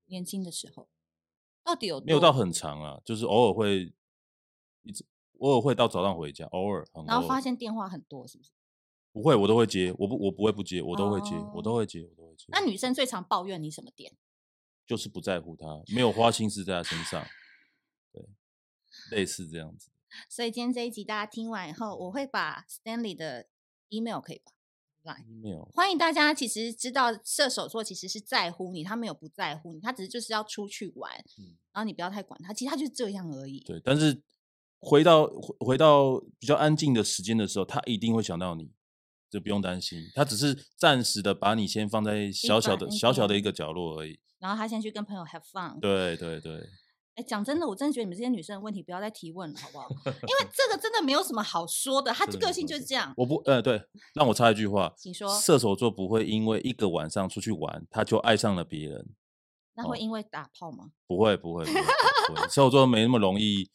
[0.05, 0.87] 年轻的时候，
[1.63, 3.01] 到底有没有到很长啊？
[3.03, 3.91] 就是偶尔会
[4.83, 5.03] 一直
[5.39, 8.51] 偶尔会到早上回家，偶尔，偶尔然后发现电话很多，是不是？
[9.11, 12.45] 不会，我都会接，我不我不会不接，我都会接，哦、我都会接，我都会接。
[12.49, 14.15] 那女生最常抱怨你什么点？
[14.85, 17.25] 就是不在乎他，没有花心思在他身上。
[19.11, 19.89] 类似这样子，
[20.29, 23.47] 所以今天这一集大家听完以后，我会把 Stanley 的
[23.89, 24.51] email 可以吧？
[25.03, 26.33] 来，email 欢迎大家。
[26.33, 32.51] 其实知道射手座其实是在乎你，他没有不在乎你，他只是就是要出去玩，嗯、然后你不要太管他。
[32.51, 33.61] 其实他就是这样而已。
[33.61, 34.21] 对，但是
[34.79, 38.73] 回到回回到比较安静的时间的时候，他一定会想到你，
[39.29, 40.01] 就不用担心。
[40.13, 44.19] 他只是暂时的把你先放在小小的小小的一个角落而已。
[44.39, 45.79] 然后他先去跟朋友 have fun。
[45.79, 46.69] 对对对。
[47.21, 49.87] 讲真的，我真的觉得你们这些女生的问题不要再提问了，好不好？
[49.89, 53.13] 因为 这个真的没有什么好说的，他个性就是这样。
[53.17, 53.81] 我不，呃，对，
[54.13, 55.33] 让我插一句话，请说。
[55.39, 59.09] 射手座不会因为一个晚上出去玩，他就爱上了别人。
[59.75, 60.91] 那会因为打炮吗？
[61.07, 61.71] 不会，不会，不
[62.35, 62.41] 会。
[62.43, 63.69] 射手座没那么容易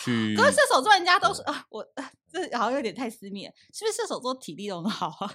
[0.00, 0.34] 去。
[0.38, 1.86] 可是射手座人家都是啊，我
[2.30, 5.34] 这好像有点太私密了，是不是射手座体力都很好啊？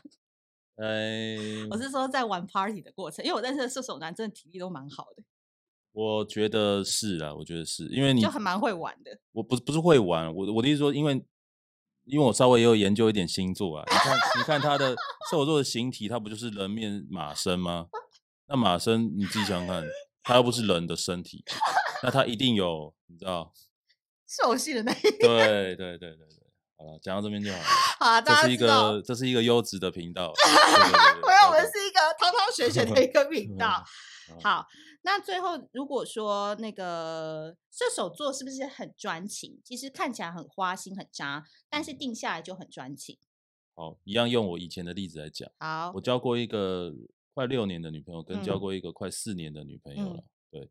[0.77, 1.37] 哎，
[1.71, 5.23] 我是说在玩 party 的过程，因为我认识的射手男真的体力都蛮好的。
[5.97, 9.19] 我觉得是啊，我觉得是因为你就还蛮会玩的。
[9.31, 11.13] 我不是不是会玩，我我的意思说，因为
[12.03, 13.83] 因为我稍微也有研究一点星座啊。
[13.87, 17.87] 你看，你看他的射手座的形体，他不就是人面马身吗？
[18.47, 19.83] 那马身你自己想想看，
[20.21, 21.43] 他又不是人的身体，
[22.03, 23.51] 那他一定有你知道
[24.29, 25.17] 兽性的那一面。
[25.19, 27.63] 对对对对对，好了，讲到这边就好了。
[27.99, 30.31] 好，这是一个这是一个优质的频道。
[31.25, 33.83] 没有，我们是一个汤汤水水的一个频道。
[34.43, 34.67] 好。
[35.07, 39.57] 那最后，如果说那个射手座是不是很专情？
[39.63, 43.17] 其实看起来很花心、很渣，但是定下来就很专情。
[43.73, 45.49] 好，一样用我以前的例子来讲。
[45.59, 46.93] 好，我交过一个
[47.33, 50.17] 快六年的女朋友，跟交过一个快四年的女朋友了。
[50.17, 50.69] 嗯、对，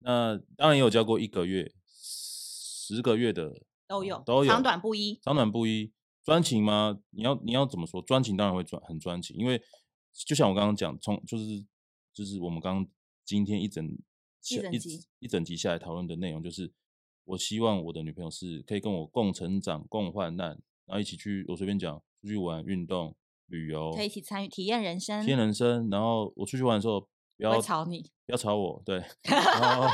[0.00, 5.92] 那当然也有交过一个月、十个月的，都有，都有，长短不一，长短不一。
[6.24, 6.98] 专情吗？
[7.10, 8.02] 你要你要怎么说？
[8.02, 9.62] 专情当然会专很专情，因为
[10.26, 11.64] 就像我刚刚讲，从就是
[12.12, 12.92] 就是我们刚刚。
[13.28, 13.86] 今天一整
[14.48, 16.72] 一整集一整集下来讨论的内容，就是
[17.24, 23.14] 我希望我的女朋友是可以跟我共成长、共患难，然后一起去，我随便讲，出去玩、运动、
[23.48, 25.90] 旅游，可以一起参与体验人生，体验人生。
[25.90, 28.96] 然后我出去玩的时候，不要吵你，不要吵我，对，
[29.28, 29.86] 然后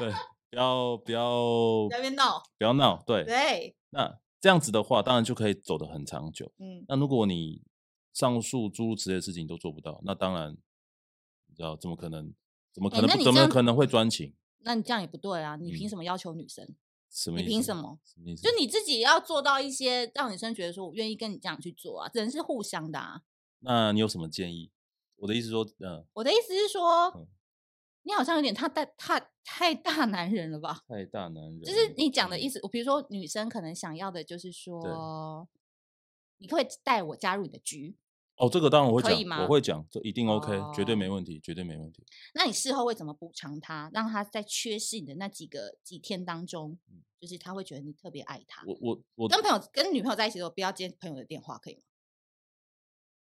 [0.00, 0.10] 对，
[0.50, 3.76] 不要不要不要闹，不要闹，对对。
[3.90, 6.52] 那这样子的话，当然就可以走得很长久。
[6.58, 7.62] 嗯，那如果你
[8.12, 10.50] 上述诸如此类的事情都做不到，那当然，
[11.46, 12.34] 你知道怎么可能？
[12.72, 13.22] 怎么可能？
[13.22, 14.34] 怎么可能会专情？
[14.60, 15.56] 那你这样也不对啊！
[15.56, 16.64] 你凭什么要求女生？
[16.64, 16.76] 嗯、
[17.10, 17.38] 什么？
[17.40, 17.98] 你凭什么？
[18.04, 18.42] 什么意思？
[18.42, 22.10] 就你自己要做到一些让女生觉得说，我愿意跟你这样去做啊！
[22.12, 23.22] 人是互相的啊。
[23.60, 24.70] 那你有什么建议？
[25.16, 27.26] 我的意思说，嗯、呃，我的意思是说，嗯、
[28.02, 30.82] 你好像有点太大太太大男人了吧？
[30.86, 32.60] 太大男人，就是你讲的意思。
[32.62, 35.48] 我比如说，女生可能想要的就是说，
[36.38, 37.96] 你可可以带我加入你的局？
[38.40, 39.42] 哦，这个当然我会讲，可以吗？
[39.42, 42.02] 我会讲，这一定 OK，哦，绝对没问题，绝对没问题。
[42.32, 46.78] 那你事后会怎么补偿他，让他在缺失你的那几个几天当中，
[47.20, 48.64] 就是他会觉得你特别爱他？
[48.66, 51.82] 我我我跟朋友跟女朋友在一起的时候，不要接朋友的电话，可以吗？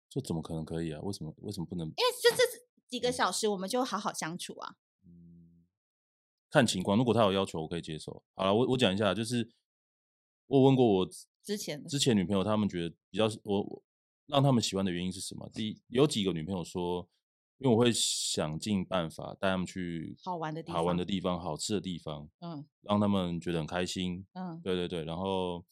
[0.10, 1.00] 这怎么可能可以啊？
[1.02, 1.86] 为什么为什么不能？
[1.86, 2.44] 因为就这
[2.88, 4.78] 几个小时，我们就好好相处啊。
[5.06, 5.64] 嗯，
[6.50, 8.24] 看情况，如果他有要求，我可以接受。
[8.34, 9.48] 好了，我我讲一下，就是
[10.48, 11.08] 我问过我
[11.44, 13.84] 之前之前女朋友，他们觉得比较我。
[14.28, 15.50] 让他们喜欢的原因是什么？
[15.54, 17.08] 第一，有几个女朋友说，
[17.58, 25.64] 因为我会想尽办法带他们去好玩的地方、好玩的地方、好吃的地方，嗯，让他们觉得很开心，嗯，对对对，然后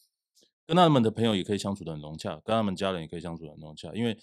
[0.66, 4.18] 跟他们的朋友也可以相处的很融洽，跟他们家人也可以相处得很融洽，因为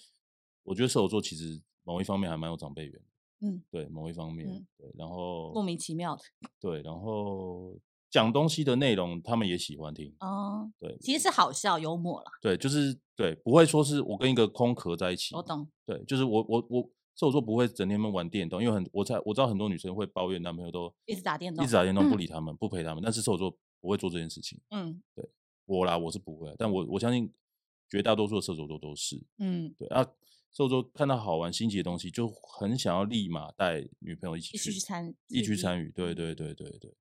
[0.63, 3.01] 我觉得射手座其实某一方面还蛮有长辈缘，
[3.41, 6.23] 嗯，对，某一方面，嗯、对，然后莫名其妙的，
[6.59, 7.79] 对，然后。
[8.09, 10.71] 讲东西的内容，他们也喜欢听哦。
[10.79, 12.31] 对，其实是好笑幽默啦。
[12.41, 15.35] 对，就是对，不会说是我跟一个空壳在一起。
[15.35, 15.67] 我懂。
[15.85, 16.81] 对，就是我我我，
[17.15, 23.03] 射手座不会整天们玩电动，因为很我猜我知道很多女生会抱怨男朋友都一直打电动，一直打电动不理他们，嗯、不陪他们。
[23.03, 24.59] 但是射手座不会做这件事情。
[24.71, 25.29] 嗯，对，
[25.65, 27.31] 我啦，我是不会，但我我相信
[27.89, 29.21] 绝大多数的射手座都是。
[29.37, 30.03] 嗯，对啊，
[30.51, 35.91] 射手座看到好玩新奇的东西，就很想要立马带女朋友一起去参一起去参与。
[35.91, 36.95] 对对对对对。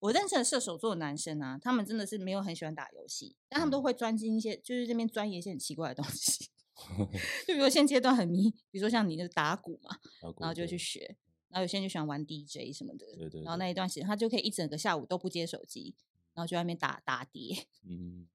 [0.00, 6.48] 我认识的射手座的男生啊，他们真的是没有很喜欢打游戏，但他们都会专精一些，就是这边钻研一些很奇怪的东西。
[7.44, 9.98] 就比如现阶段很迷，比如说像你就是打鼓嘛，
[10.38, 11.16] 然后就去学，
[11.48, 15.96] 然后有些人就喜欢玩 DJ 什么的，对对对，然后那一段时间他就可以一整个下午都不接手机，
[16.34, 17.66] 然后就在外面打打碟。
[17.84, 18.28] 嗯，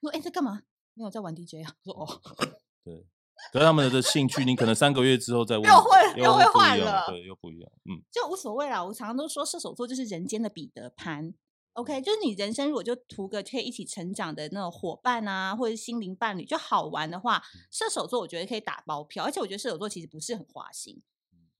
[0.00, 0.64] 我说哎、欸、在干嘛？
[0.94, 1.76] 没有在玩 DJ 啊？
[1.84, 2.20] 我说哦，
[2.82, 3.06] 对。
[3.52, 8.82] 可是他们的兴趣，你可能三个月之后再问，又会又会换了，对，又不一样，嗯，就无所谓啦。
[8.82, 11.32] 我常常都说射手座就是人间的彼得潘
[11.74, 21.02] ，OK，就是你人生如果就图个可以一起成长的那种伙伴啊，或者心灵伴侣，就好玩的话，射手座我觉得可以打包票，而且我觉得射手座其实不是很花心。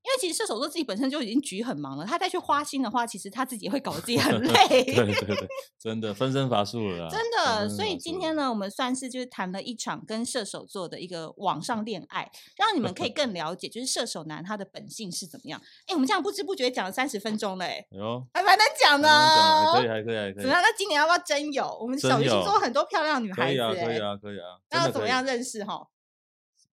[0.04, 4.84] 因为其实射手座自己本身就已经局很忙了，他再去花心的话，其实他自己会搞得自己很 累。
[4.84, 5.48] 对对对，
[5.80, 7.08] 真的分身乏术了。
[7.08, 15.58] 真的，所以今天呢，我们算是就是谈了一场跟射手座的一个网上恋爱，让你们可以 更了解，就是射手男他的本性是怎么样。
[15.86, 17.86] 哎，我们这样不知不觉讲了三十分钟了，哎，
[18.34, 19.08] 还蛮难讲的。
[19.08, 20.42] 还可以，还可以，还可以。
[20.42, 20.60] 怎么样？
[20.60, 21.78] 那今年要不要真有？
[21.80, 24.60] 我们小鱼星座很多漂亮女孩子，可以啊，可以啊。
[24.70, 25.64] 那要怎么样认识？
[25.64, 25.88] 哈，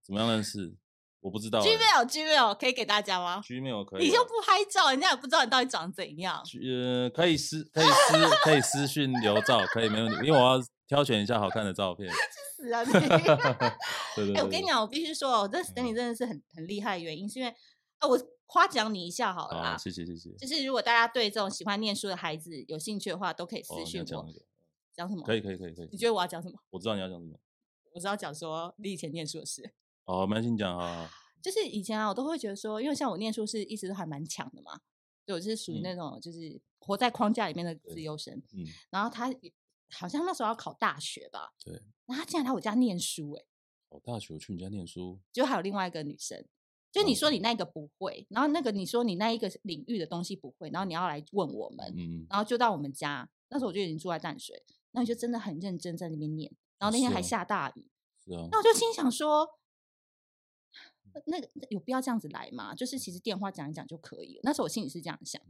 [0.06, 0.76] 怎么样认识？
[1.22, 1.66] 我不知道、欸。
[1.70, 4.06] Gmail Gmail 可以给大家吗？Gmail 可以。
[4.06, 6.44] 你就不拍照，人家也不知道你到底长怎样。
[6.64, 10.18] 呃，可以私 可以私可以私讯留照， 可以没问题。
[10.28, 12.10] 因为我要挑选一下好看的照片。
[12.12, 12.92] 去死啊你！
[12.92, 13.00] 对
[14.26, 14.36] 对對。
[14.36, 17.54] 哎，我跟你讲，我必须说，我认识你真的是很很厉害的原因，是因为
[18.00, 19.78] 啊，我夸奖你一下好了啦。
[19.78, 20.32] 谢谢谢谢。
[20.38, 24.26] 就是如果大家对这种喜欢念书的孩子有兴趣的话，都可以私讯我。
[24.94, 25.24] 讲什么？
[25.24, 25.90] 可以可以可以可以。
[25.92, 26.60] 你觉得我要讲什么？
[26.72, 27.40] 我知道你要讲什么。
[27.94, 29.74] 我知道讲说你以前念书的事。
[30.06, 31.10] 哦，蛮心讲啊。
[31.42, 34.80] 就是以前啊，我都会觉得说，因为像我念书是一直都还蛮强的嘛，
[35.26, 38.32] 对，我是属于那种就是活在框架里面的自由生。
[38.54, 39.34] 嗯，然后他
[39.90, 41.74] 好像那时候要考大学吧，对，
[42.06, 43.44] 然后他竟然来我家念书，哎，
[43.90, 46.46] 考大学我去你家念书，就还有另外一个女生，
[46.92, 57.90] 就你说你那个不会，然后那个你说你那一个领域的东西不会，然后你要来问我们，嗯，然后就到我们家，那时候我就已经住在淡水，那你就真的很认真在那边念，然后那天还下大雨，
[58.24, 59.50] 是啊，那我就心想说。
[61.26, 62.74] 那个有必要这样子来吗？
[62.76, 64.42] 就是其实电话讲一讲就可以了。
[64.44, 65.42] 那时候我心里是这样想，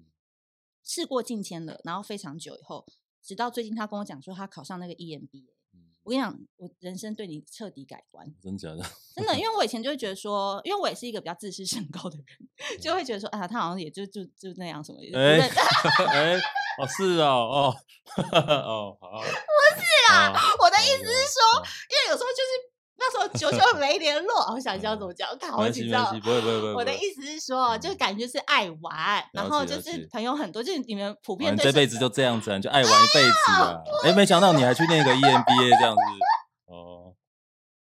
[0.83, 2.85] 事过境迁了，然后非常久以后，
[3.21, 5.45] 直到最近他跟我讲说他考上那个 EMBA，
[6.03, 8.33] 我跟你讲，我人生对你彻底改观。
[8.41, 8.83] 真假的？
[9.15, 12.25] 真的，因为我以前就会觉得说，因为我也是一个比较自视甚高的人，
[12.81, 14.99] 就会觉得说啊，他好像也就就就那样什么。
[15.13, 15.39] 哎
[16.09, 16.35] 哎，
[16.79, 17.75] 哦是哦，哦
[18.33, 22.70] 哦好，不是啊，我的意思是说，因为有时候就是。
[23.03, 26.05] 那时候久久没联络，我 想知道怎么讲，看好紧张。
[26.19, 26.73] 不会不会不会。
[26.75, 31.57] 我的意思是说，就感觉是爱玩，然后就是朋友很多，就是你们普遍。
[31.57, 33.81] 这辈子就这样子，就爱玩一辈子啊！
[34.05, 36.01] 哎，没想到你还去念个 EMBA 这样子
[36.67, 37.15] 哦。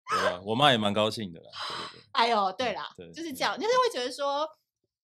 [0.09, 1.51] 对啊，我妈也蛮高兴的啦。
[2.13, 4.49] 哎呦，对啦，就是这样，就是会觉得说，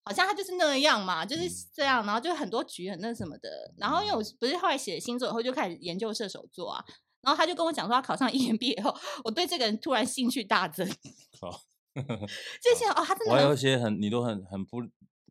[0.05, 1.43] 好像他就是那样嘛，就是
[1.75, 3.49] 这样，然后就很多局很那什么的。
[3.77, 6.83] 然后因为我不是后来写星座以后就开始研究射手座啊。
[7.25, 10.87] 然后他就跟我讲说，他考上 EMBA 以后，我对这个人突然兴趣大增。
[11.41, 11.63] 好，
[12.61, 13.33] 这些哦，他真的。
[13.33, 14.77] 我还有一些很你都很很不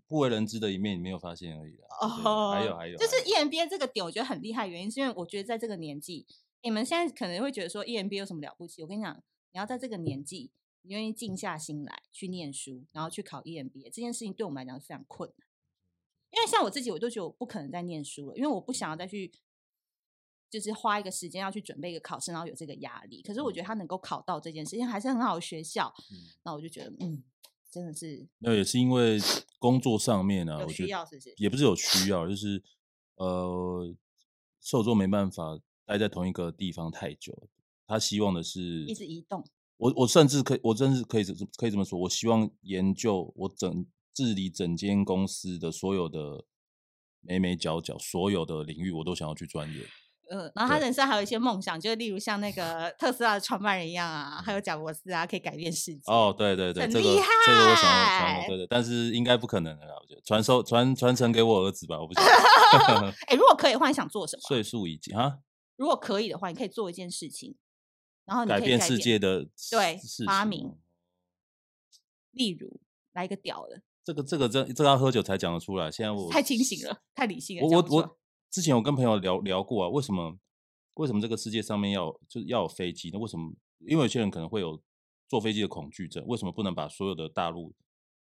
[0.08, 2.50] 不为人知的一面，你没有发现而已哦。
[2.50, 6.26] 还有还有，就是 EMBA 这个点，我觉得很厉害，原因是因为我觉得在这个年纪，
[6.62, 8.82] 你们现在可能会觉得说 EMBA 有什么了不起？
[8.82, 9.14] 我跟你讲，
[9.52, 10.50] 你要在这个年纪，
[10.82, 15.46] 你愿意静下心来去念书，然后去考 EMBA，这件事情对我们来讲是非常困难。
[16.32, 19.30] 因为像我自己，我都觉得我不可能再念书了，因为我不想要再去，
[20.54, 23.20] 就是花一个时间要去准备一个考试，然后有这个压力。
[23.22, 25.92] 可是我觉得他能够考到这件事情，还是很好的学校，
[26.44, 27.24] 那、嗯、我就觉得，嗯，
[27.68, 28.24] 真的是。
[28.38, 29.18] 那也是因为
[29.58, 31.34] 工作上面啊，有需要是不是？
[31.38, 32.62] 也不是有需要，就是
[33.16, 33.92] 呃，
[34.60, 37.48] 射手座没办法待在同一个地方太久，
[37.88, 39.44] 他希望的是一直移动。
[39.78, 41.24] 我我甚至可以，我真是可以
[41.56, 43.84] 可以这么说，我希望研究我整
[44.14, 46.44] 治理整间公司的所有的
[47.20, 49.84] 眉眉角角，所有的领域我都想要去钻研。
[50.30, 56.02] 呃，然后他人生还有一些梦想，就是例如像那个特斯拉的创办人一样啊，还有贾伯斯啊，可以改变世界。
[56.06, 57.26] 哦，对对对，很厉害。
[57.46, 62.26] 这个这个我想要传，对对，但是应该不可能的啦，我觉得传授传传承给我儿子吧，我不知道。
[63.28, 64.40] 哎，如果可以的话，你想做什么？
[64.48, 65.38] 岁数已经哈。
[65.76, 67.56] 如果可以的话，你可以做一件事情。
[68.26, 70.78] 然后你可以改变世界的对发明，
[72.30, 72.80] 例如
[73.12, 75.90] 来一个屌的，这个这个这这个要喝酒才讲得出来。
[75.90, 77.66] 现在我太清醒了，太理性了。
[77.68, 78.16] 我我我
[78.54, 80.38] 之前我跟朋友聊聊过啊，为什么
[80.94, 83.10] 为什么这个世界上面要就是要有飞机？
[83.12, 83.52] 那为什么？
[83.80, 84.80] 因为有些人可能会有
[85.28, 87.74] 坐飞机的恐惧症，为什么不能把所有的大陆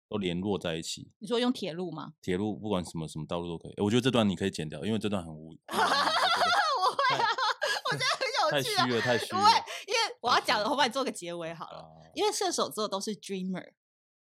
[0.08, 1.12] 都联络在一起？
[1.20, 2.14] 你说用铁路吗？
[2.22, 3.74] 铁路不管什么什么道路都可以。
[3.76, 5.60] 我觉得这段你可以剪掉，因为这段很无语。
[5.68, 7.28] 我会啊，
[7.92, 8.74] 我觉得很有趣。
[8.74, 9.42] 太虚了，太虚了。
[9.86, 11.86] 因为我要讲的，我帮你做个结尾好了。
[12.16, 13.76] 因为射手座都是 dreamer，、嗯、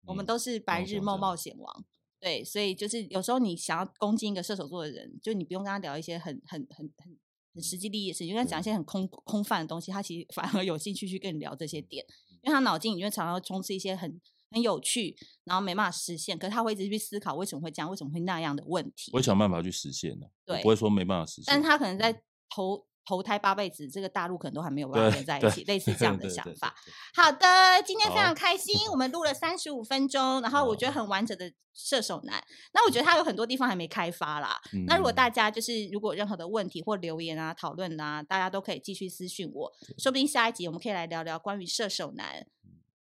[0.08, 1.86] 我们都是白日梦冒险王。
[2.20, 7.18] 对，所以就是有时候你想要攻击一个射手座的人，就你不用跟他聊一些很很很很
[7.54, 12.06] 很实际利益的事情，跟他讲一些很空空泛的东西，他其实反而有兴趣去跟你聊这些点，
[12.42, 14.20] 因为他脑筋里面常常会充斥一些很
[14.52, 15.16] 很有趣，
[15.46, 19.12] 然后没办法实现，可是他会一直去思考为什么会这样，为什么会那样的问题。
[19.14, 22.22] 我会想办法去实现的、啊，对，不会说没办法实现，但是他可能在
[22.54, 22.89] 投。
[23.10, 26.76] 投胎八辈子，这个大陆可能都还没有办法连在一起，类似这样的想法。
[27.16, 32.40] 好的，今天非常开心，我们录了三十五分钟，然后我觉得很完整的射手男。
[32.72, 34.62] 那我觉得他有很多地方还没开发啦。
[34.74, 42.46] 嗯、那如果大家就是如果有任何的问题或留言啊、讨论啊，大家都可以继续私讯我，说不定下一集我们可以来聊聊关于射手男。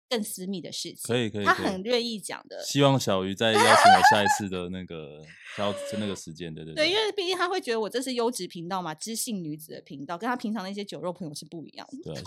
[0.09, 2.63] 更私密的事情，可以可以，他很愿意讲的。
[2.63, 5.21] 希望小鱼再邀请我下一次的那个
[5.55, 6.85] 挑那个时间，对对对。
[6.85, 12.13] 对，因为毕竟他会觉得我这是优质频道嘛，知性女子的频道，跟他平常那些酒肉朋友是不一样的。
[12.13, 12.21] 对，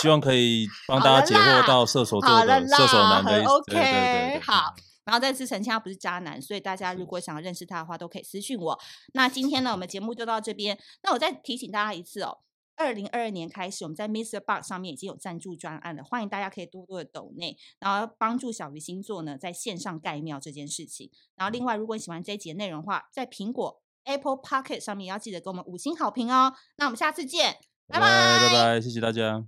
[0.00, 4.74] 希望可以 帮大家解惑到射手座的射手男的 OK，对对对对好。
[5.04, 8.78] 然后再次澄清，他不是渣男，所以大家如果想要认识他的话，都可以私讯我。
[9.14, 10.78] 那今天呢，我们节目就到这边。
[11.02, 12.38] 那我再提醒大家一次哦。
[12.76, 21.10] 二零二二年开始，我们在 MixerBox 上面已经有赞助专案了，欢迎大家可以多多的抖内，然后帮助小鱼星座呢在线上盖庙这件事情。
[21.36, 26.54] 然后另外，如果你喜欢这一集的内容的话，在苹果 Apple Pocket 上面也要记得给我们五星好评哦。
[26.76, 27.56] 那我们下次见，
[27.86, 29.44] 拜拜，拜拜，谢谢大家。